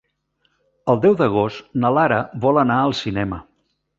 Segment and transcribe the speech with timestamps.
[0.93, 3.43] El deu d'agost na Lara vol anar al cinema.